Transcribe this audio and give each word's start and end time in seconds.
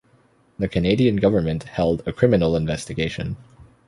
The 0.57 0.67
Canadian 0.67 1.17
Government 1.17 1.61
held 1.61 2.01
a 2.07 2.11
criminal 2.11 2.55
investigation. 2.55 3.37